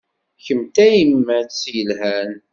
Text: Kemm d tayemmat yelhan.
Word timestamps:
Kemm 0.43 0.61
d 0.67 0.71
tayemmat 0.75 1.61
yelhan. 1.75 2.31